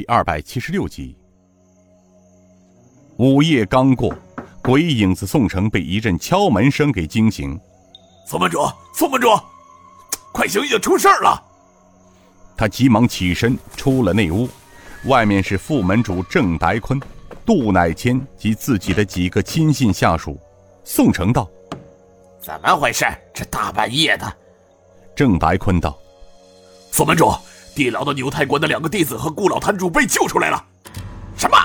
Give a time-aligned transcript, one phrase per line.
[0.00, 1.14] 第二百七十六集。
[3.18, 4.10] 午夜刚过，
[4.62, 7.60] 鬼影子宋城被一阵敲门声给惊醒。
[8.26, 8.60] 宋门主，
[8.94, 9.28] 宋门主，
[10.32, 11.44] 快醒醒，出事儿了！
[12.56, 14.48] 他急忙起身出了内屋，
[15.04, 16.98] 外面是副门主郑白坤、
[17.44, 20.40] 杜乃谦及自己的几个亲信下属。
[20.82, 21.46] 宋城道
[22.40, 23.04] ：“怎么回事？
[23.34, 24.34] 这大半夜的。”
[25.14, 25.94] 郑白坤道
[26.90, 27.30] ：“宋门主，
[27.74, 30.64] 地牢的牛太官的两个弟子和顾老坛主被救出来了。”
[31.36, 31.56] 什么？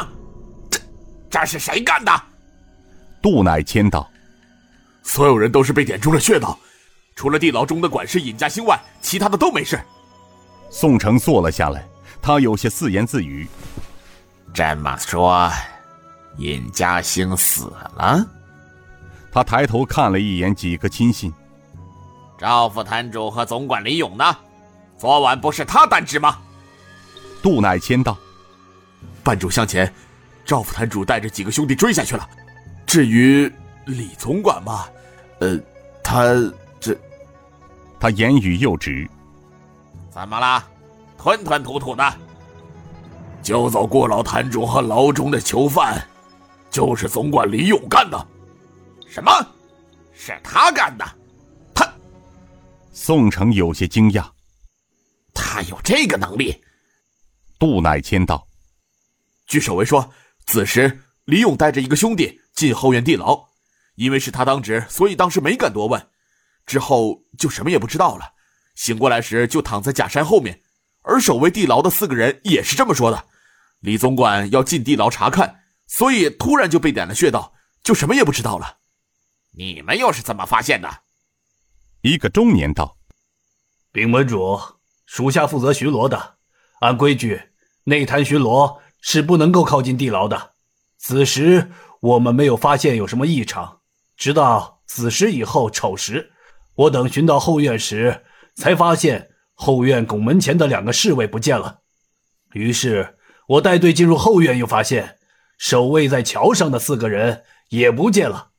[1.30, 2.12] 这是谁干的？
[3.22, 4.10] 杜乃谦道
[5.04, 6.58] ：“所有人都是被点中了穴道，
[7.16, 9.80] 除了地牢中的管事尹家兴外，其他的都没事。”
[10.70, 11.86] 宋城坐了下来，
[12.22, 13.48] 他有些自言自语
[14.54, 15.52] ：“这么说，
[16.38, 17.66] 尹家兴死
[17.96, 18.26] 了？”
[19.32, 21.34] 他抬头看了一眼几个亲信，
[22.38, 24.36] 赵副坛主和总管李勇呢？
[24.98, 26.40] 昨晚不是他担职吗？
[27.44, 28.18] 杜乃谦道
[29.24, 29.92] ：“半主向前。”
[30.46, 32.30] 赵副坛主带着几个兄弟追下去了。
[32.86, 33.52] 至于
[33.86, 34.86] 李总管嘛，
[35.40, 35.60] 呃，
[36.04, 36.24] 他
[36.80, 36.96] 这……
[38.00, 39.10] 他言语又止。
[40.12, 40.64] 怎么啦？
[41.18, 42.14] 吞吞吐吐的。
[43.42, 46.00] 救走顾老坛主和牢中的囚犯，
[46.70, 48.28] 就是总管李勇干的。
[49.08, 49.32] 什么？
[50.14, 51.06] 是他干的？
[51.74, 51.92] 他……
[52.92, 54.24] 宋城有些惊讶。
[55.56, 56.62] 他有这个能力？
[57.58, 58.46] 杜乃谦道
[59.48, 60.14] ：“据守卫说。”
[60.46, 63.48] 此时，李勇带着一个兄弟进后院地牢，
[63.96, 66.10] 因为是他当值，所以当时没敢多问。
[66.66, 68.34] 之后就什么也不知道了。
[68.76, 70.62] 醒过来时就躺在假山后面，
[71.04, 73.30] 而守卫地牢的四个人也是这么说的。
[73.80, 78.80] 李总管要进地牢查看，所以突然就被点了穴道，就什么也不知道了。
[79.54, 81.04] 你们又是怎么发现的？
[82.02, 82.98] 一个中年道
[83.94, 84.60] ：“禀门主，
[85.16, 86.36] 属下负责巡逻的，
[86.82, 87.42] 按规矩，
[87.86, 90.54] 内滩巡逻。”是不能够靠近地牢的。
[90.98, 93.82] 此时我们没有发现有什么异常，
[94.18, 96.32] 直到子时以后丑时，
[96.74, 98.24] 我等寻到后院时，
[98.56, 101.82] 才发现后院拱门前的两个侍卫不见了。
[102.54, 103.16] 于是
[103.50, 105.18] 我带队进入后院，又发现
[105.60, 108.50] 守卫在桥上的四个人也不见了。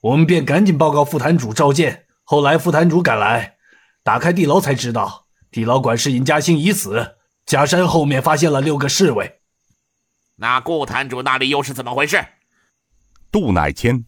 [0.00, 2.06] 我们便赶紧报告副坛主召见。
[2.24, 3.54] 后来副坛主赶来，
[4.02, 5.21] 打开地牢才知道，
[5.52, 7.16] 地牢管事尹家兴已死。
[7.44, 9.40] 假山后面发现了六个侍卫。
[10.36, 12.24] 那顾坛主那里又是怎么回事？
[13.30, 14.04] 杜乃谦，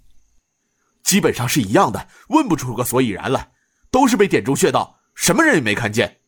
[1.03, 3.53] 基本上是一样的，问不出个所以然来，
[3.91, 6.21] 都是被点中穴道，什么人也没看见。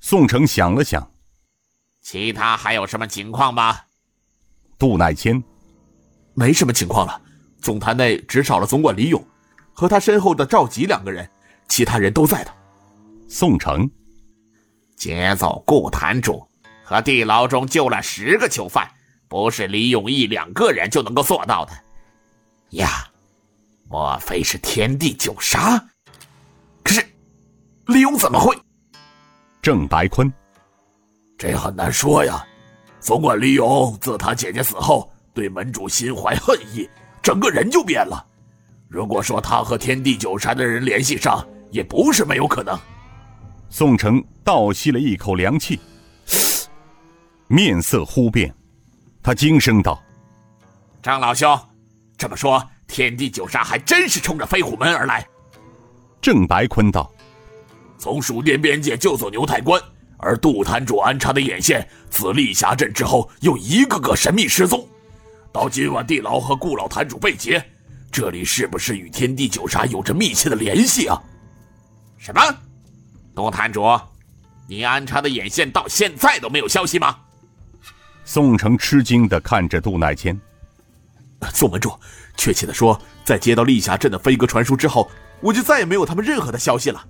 [0.00, 1.10] 宋城想了想，
[2.00, 3.80] 其他还有什么情况吗？
[4.78, 5.42] 杜乃谦，
[6.34, 7.20] 没什么情况了。
[7.60, 9.26] 总坛内只少了总管李勇
[9.72, 11.28] 和他身后的赵吉两个人，
[11.68, 12.54] 其他人都在的。
[13.28, 13.90] 宋城，
[14.98, 16.46] 劫走顾坛主
[16.84, 18.86] 和地牢中救了十个囚犯。
[19.28, 21.72] 不是李永义两个人就能够做到的
[22.70, 23.06] 呀？
[23.88, 25.82] 莫非是天地九杀？
[26.82, 27.06] 可是
[27.86, 28.56] 李勇怎么会？
[29.60, 30.32] 郑白坤，
[31.36, 32.42] 这很难说呀。
[33.00, 36.88] 总管李勇自他姐姐死后，对门主心怀恨意，
[37.22, 38.26] 整个人就变了。
[38.88, 42.78] 如果说他和天地九杀的人联系上，也不是没有可能。
[43.70, 45.78] 宋城倒吸了一口凉气，
[47.46, 48.52] 面色忽变。
[49.22, 50.02] 他惊声道
[51.02, 51.58] ：“张老兄，
[52.16, 55.26] 这么说，天地九杀还真是冲着飞虎门而来。”
[56.20, 57.12] 郑白坤道
[57.98, 59.80] ：“从蜀滇边界救走牛太官，
[60.16, 64.88] 而杜坛主安插的眼线，自历霞镇之后又一个个神秘失踪，
[65.52, 67.62] 到今晚地牢和顾老坛主被劫，
[68.10, 71.22] 这里是不是与天地九杀有着密切的联系啊？”
[72.16, 72.40] 什么？
[73.38, 73.84] 杜坛主，
[74.66, 77.16] 你安插的眼线到现在都没有消息吗？
[78.24, 80.36] 宋城吃惊的看着杜乃谦，
[81.54, 81.92] 宋门主，
[82.36, 85.08] 确切的说，在接到历霞镇的飞鸽传书之后，
[85.40, 87.06] 我就再也没有他们任何的消息了。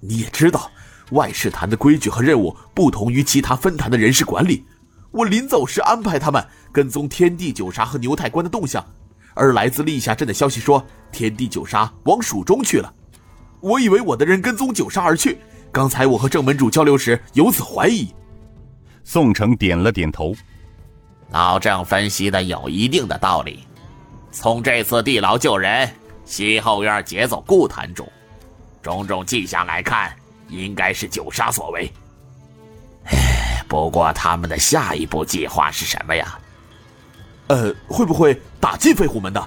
[0.00, 0.70] 你也知道，
[1.10, 4.64] 外事坛的规矩和任务不同于其他分坛的人事管理。
[5.10, 8.82] 我临走时安排他们跟踪天地九杀和牛太官的动向，
[9.34, 10.82] 而来自历霞镇的消息说，
[11.12, 12.90] 天地九杀往蜀中去了。
[13.60, 15.38] 我以为我的人跟踪九杀而去，
[15.76, 18.08] 刚才我和郑门主交流时有此怀疑。
[19.04, 20.34] 宋城点了点头。
[21.28, 23.66] 老郑分析的有一定的道理，
[24.32, 25.86] 从这次地牢救人、
[26.24, 28.10] 西后院劫走顾坛主，
[28.80, 30.10] 种种迹象来看，
[30.48, 31.92] 应该是九杀所为。
[33.68, 36.38] 不过他们的下一步计划是什么呀？
[37.48, 39.46] 呃，会不会打进飞虎门的？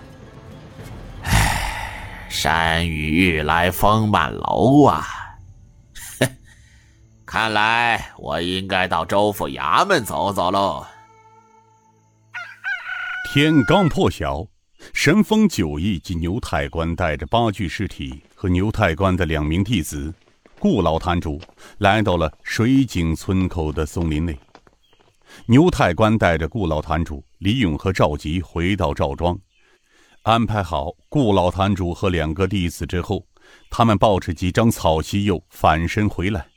[1.24, 5.19] 唉，山雨欲来风满楼啊！
[7.32, 10.84] 看来我应该到州府衙门走走喽。
[13.32, 14.48] 天刚破晓，
[14.96, 20.12] 神风九义及牛太官带着八具尸体和牛太官的两名弟子，
[20.58, 21.40] 顾老坛主
[21.78, 24.36] 来到了水井村口的松林内。
[25.46, 29.38] 牛太官带着顾老坛主、李勇和赵吉回到赵庄，
[30.24, 33.24] 安排好顾老坛主和两个弟子之后，
[33.70, 36.48] 他们抱着几张草席又返身回来，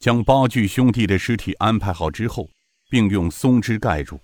[0.00, 2.48] 将八具兄弟的尸体安排好之后，
[2.88, 4.18] 并用松枝盖住。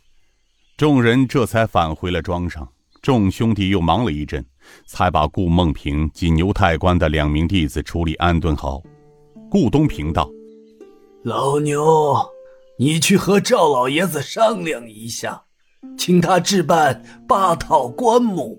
[0.79, 2.67] 众人这才返回了庄上。
[3.03, 4.43] 众兄弟又忙了一阵，
[4.87, 8.83] 才把顾梦平及牛太官的两名弟子处理安顿好。
[9.51, 10.29] 顾东平道
[11.23, 12.17] ：“老牛，
[12.79, 15.43] 你去和赵老爷子商量一下，
[15.99, 18.59] 请他置办八套棺木。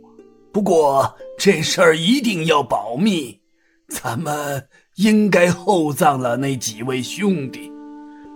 [0.54, 3.37] 不过这事儿一定要保密。
[3.90, 7.72] 咱们应该厚葬了那几位兄弟。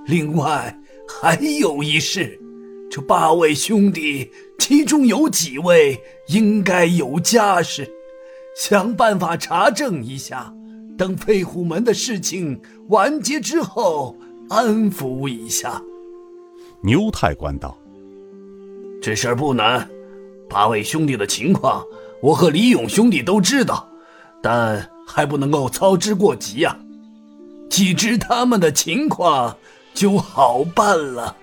[0.05, 0.77] 另外
[1.07, 2.37] 还有一事。”
[2.93, 7.89] 这八位兄弟，其中有几位应该有家室，
[8.53, 10.53] 想办法查证一下。
[10.97, 14.17] 等飞虎门的事情完结之后，
[14.49, 15.81] 安抚一下。
[16.83, 17.77] 牛太官道
[19.01, 19.89] ：“这事儿不难，
[20.49, 21.81] 八位兄弟的情况，
[22.21, 23.89] 我和李勇兄弟都知道，
[24.43, 26.77] 但还不能够操之过急呀。
[27.69, 29.57] 既知他们的情况，
[29.93, 31.35] 就好办了。”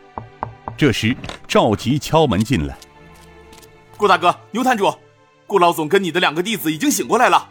[0.76, 1.16] 这时，
[1.46, 2.76] 赵吉敲门进来。
[3.96, 4.92] 顾大哥，牛坛主，
[5.46, 7.48] 顾老总跟你的两个弟子已经醒过来了。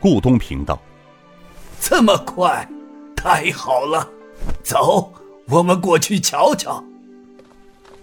[0.00, 0.80] 顾东平道
[1.80, 2.68] ：“这么快，
[3.14, 4.08] 太好了！
[4.64, 5.12] 走，
[5.48, 6.82] 我们过去瞧瞧。”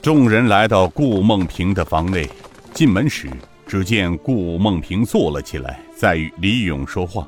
[0.01, 2.29] 众人来到顾梦平的房内，
[2.73, 3.29] 进门时，
[3.67, 7.27] 只见顾梦平坐了起来，在与李勇说话。